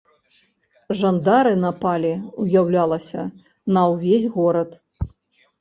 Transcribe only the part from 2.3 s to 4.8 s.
уяўлялася, на ўвесь горад.